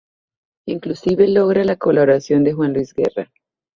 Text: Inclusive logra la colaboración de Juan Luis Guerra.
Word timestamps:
Inclusive 0.65 1.27
logra 1.27 1.63
la 1.63 1.75
colaboración 1.75 2.43
de 2.43 2.53
Juan 2.53 2.73
Luis 2.73 2.91
Guerra. 2.95 3.29